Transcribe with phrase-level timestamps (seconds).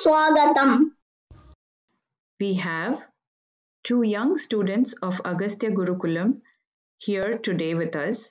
[0.00, 0.84] स्वागतम्
[2.40, 3.00] We have
[3.84, 6.30] two young students of Agastya Gurukulam
[7.06, 8.22] here today with us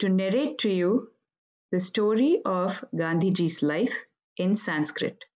[0.00, 0.92] to narrate to you
[1.72, 3.98] the story of Gandhiji's life
[4.36, 5.28] in Sanskrit.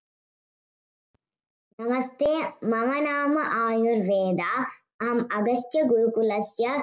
[1.80, 2.32] नमस्ते
[2.73, 6.82] मम नाम आयुर्वेदा अहम् अगस्त्यगुरुकुलस्य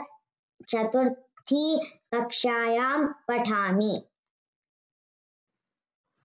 [0.70, 1.66] चतुर्थी
[2.14, 3.94] कक्षायां पठामि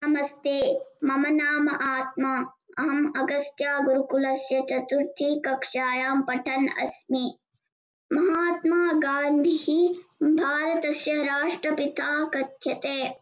[0.06, 7.38] नमस्ते। मम नाम आत्मा। अहम् अगस्त्यागुरुकुलस्य चतुर्थी कक्षायां पठन् अस्मि।
[8.12, 8.92] महात्मा
[10.22, 13.14] भारतस्य राष्ट्रपिता कथ्यते।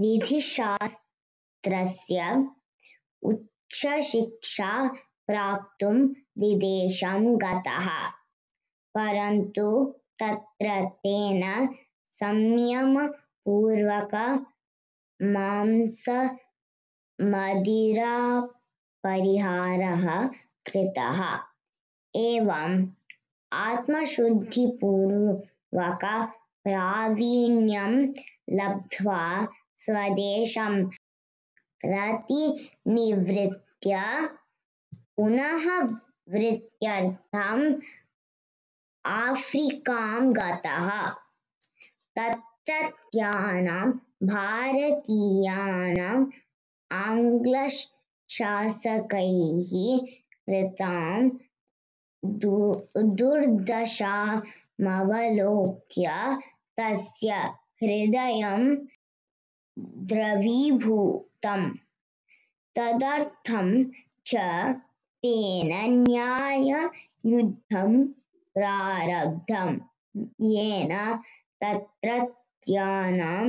[0.00, 2.46] विधिशास्त्रस्य
[3.22, 4.94] उच्चशिक्षा
[5.26, 7.88] प्राप्तुं विदेशं गतः।
[8.94, 11.74] परन्तु तत्र तेन
[12.10, 14.14] संयमपूर्वक
[19.06, 20.04] मांसमदिरापरिहारः
[20.68, 21.20] कृतः।
[22.20, 22.76] एवम्
[23.52, 26.04] आत्मशुद्धिपूर्वक
[26.64, 27.92] प्रावीण्यं
[28.58, 29.22] लब्ध्वा
[29.76, 30.74] स्वदेशं
[31.86, 33.92] प्रतिनिवृत्य
[35.16, 35.66] पुनः
[48.26, 49.70] आङ्ग्लशासकैः
[50.46, 51.20] कृतां
[53.18, 53.66] दुर्दशामवलोक्य
[56.78, 57.30] तस्य
[57.82, 58.62] हृदयं
[60.10, 61.68] द्रवीभूतम्।
[62.78, 63.68] तदर्थं
[64.28, 64.32] च
[70.54, 70.92] येन
[71.62, 73.46] तत्रत्यानां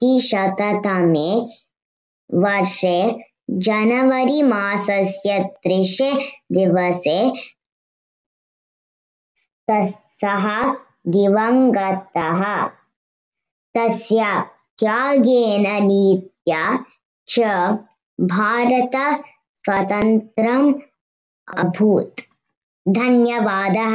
[0.02, 1.30] एकोनविंशतिशततमे
[2.42, 2.98] वर्षे
[3.50, 6.12] जनवरी मासस्य त्रिशे
[6.52, 7.18] दिवसे
[10.20, 10.46] सः
[11.06, 12.40] दिवङ्गतः
[13.76, 14.24] तस्य
[14.80, 16.62] त्यागेन नीत्या
[17.30, 17.38] च
[18.20, 18.96] भारत
[19.64, 20.74] स्वतन्त्रम्
[21.58, 22.20] अभूत्।
[22.88, 23.94] धन्यवादः।